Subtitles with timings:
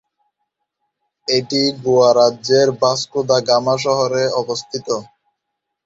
[1.27, 4.87] এটি গোয়া রাজ্যের Vasco da Gama শহরে অবস্থিত।